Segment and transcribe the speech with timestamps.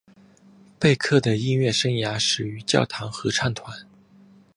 [0.79, 3.85] 贝克的音乐生涯始于教堂合唱团。